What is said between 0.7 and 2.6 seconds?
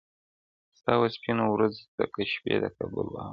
•ستا و سپینو ورځو ته که شپې